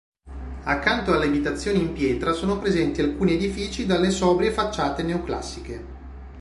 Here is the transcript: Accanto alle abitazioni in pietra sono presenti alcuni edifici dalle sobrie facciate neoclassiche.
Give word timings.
Accanto 0.63 1.13
alle 1.13 1.25
abitazioni 1.27 1.79
in 1.79 1.93
pietra 1.93 2.31
sono 2.33 2.57
presenti 2.57 3.01
alcuni 3.01 3.33
edifici 3.33 3.85
dalle 3.85 4.09
sobrie 4.09 4.49
facciate 4.49 5.03
neoclassiche. 5.03 5.85